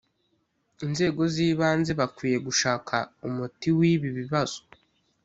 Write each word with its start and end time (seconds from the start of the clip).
inzego 0.85 1.21
z 1.33 1.35
ibanze 1.49 1.91
bakwiye 1.99 2.37
gushaka 2.47 2.95
umuti 3.27 3.69
w 3.77 3.79
ibi 3.93 4.09
bibazo 4.17 4.59